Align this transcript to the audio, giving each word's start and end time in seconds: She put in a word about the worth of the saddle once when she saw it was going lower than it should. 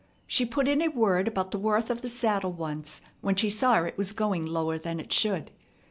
She 0.25 0.47
put 0.47 0.67
in 0.67 0.81
a 0.81 0.87
word 0.87 1.27
about 1.27 1.51
the 1.51 1.59
worth 1.59 1.91
of 1.91 2.01
the 2.01 2.09
saddle 2.09 2.51
once 2.51 3.01
when 3.21 3.35
she 3.35 3.51
saw 3.51 3.83
it 3.83 3.99
was 3.99 4.13
going 4.13 4.47
lower 4.47 4.79
than 4.79 4.99
it 4.99 5.13
should. 5.13 5.51